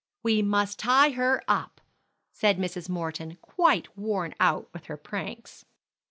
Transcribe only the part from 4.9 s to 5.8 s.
pranks.